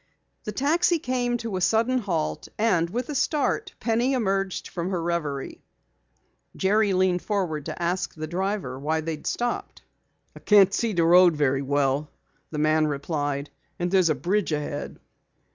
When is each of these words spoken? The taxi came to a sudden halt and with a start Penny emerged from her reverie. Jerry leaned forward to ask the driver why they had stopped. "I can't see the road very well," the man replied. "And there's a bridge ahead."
The 0.45 0.51
taxi 0.51 0.97
came 0.97 1.37
to 1.37 1.57
a 1.57 1.61
sudden 1.61 1.99
halt 1.99 2.47
and 2.57 2.89
with 2.89 3.09
a 3.09 3.13
start 3.13 3.75
Penny 3.79 4.13
emerged 4.13 4.67
from 4.67 4.89
her 4.89 4.99
reverie. 4.99 5.61
Jerry 6.55 6.91
leaned 6.93 7.21
forward 7.21 7.67
to 7.67 7.79
ask 7.79 8.15
the 8.15 8.25
driver 8.25 8.79
why 8.79 9.01
they 9.01 9.11
had 9.17 9.27
stopped. 9.27 9.83
"I 10.35 10.39
can't 10.39 10.73
see 10.73 10.93
the 10.93 11.05
road 11.05 11.35
very 11.35 11.61
well," 11.61 12.09
the 12.49 12.57
man 12.57 12.87
replied. 12.87 13.51
"And 13.77 13.91
there's 13.91 14.09
a 14.09 14.15
bridge 14.15 14.51
ahead." 14.51 14.99